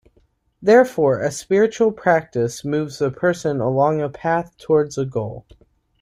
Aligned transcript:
Therefore, 0.63 1.19
a 1.19 1.29
spiritual 1.29 1.91
practice 1.91 2.65
moves 2.65 3.01
a 3.03 3.11
person 3.11 3.61
along 3.61 4.01
a 4.01 4.09
path 4.09 4.57
towards 4.57 4.97
a 4.97 5.05
goal. 5.05 5.45